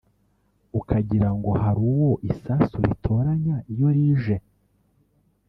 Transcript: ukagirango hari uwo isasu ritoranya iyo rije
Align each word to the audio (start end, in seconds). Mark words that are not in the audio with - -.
ukagirango 0.79 1.49
hari 1.61 1.81
uwo 1.91 2.11
isasu 2.31 2.77
ritoranya 2.89 3.55
iyo 3.73 3.87
rije 3.95 4.35